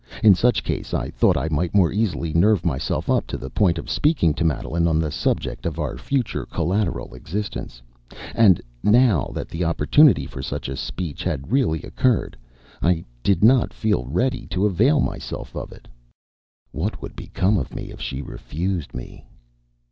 In 0.23 0.33
such 0.33 0.63
case 0.63 0.95
I 0.95 1.11
thought 1.11 1.37
I 1.37 1.47
might 1.49 1.75
more 1.75 1.91
easily 1.91 2.33
nerve 2.33 2.65
myself 2.65 3.07
up 3.07 3.27
to 3.27 3.37
the 3.37 3.51
point 3.51 3.77
of 3.77 3.87
speaking 3.87 4.33
to 4.33 4.43
Madeline 4.43 4.87
on 4.87 4.97
the 4.97 5.11
subject 5.11 5.63
of 5.63 5.77
our 5.77 5.95
future 5.95 6.47
collateral 6.47 7.13
existence; 7.13 7.83
and, 8.33 8.59
now 8.81 9.29
that 9.35 9.47
the 9.47 9.63
opportunity 9.63 10.25
for 10.25 10.41
such 10.41 10.75
speech 10.75 11.23
had 11.23 11.51
really 11.51 11.83
occurred, 11.83 12.35
I 12.81 13.05
did 13.21 13.43
not 13.43 13.75
feel 13.75 14.05
ready 14.05 14.47
to 14.47 14.65
avail 14.65 15.01
myself 15.01 15.55
of 15.55 15.71
it. 15.71 15.87
What 16.71 16.99
would 17.03 17.15
become 17.15 17.59
of 17.59 17.75
me 17.75 17.91
if 17.91 18.01
she 18.01 18.23
refused 18.23 18.95
me? 18.95 19.27